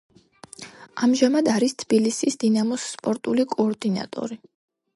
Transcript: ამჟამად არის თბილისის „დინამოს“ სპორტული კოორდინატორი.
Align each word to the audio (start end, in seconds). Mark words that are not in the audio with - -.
ამჟამად 1.07 1.49
არის 1.57 1.75
თბილისის 1.83 2.39
„დინამოს“ 2.45 2.89
სპორტული 2.97 3.47
კოორდინატორი. 3.55 4.39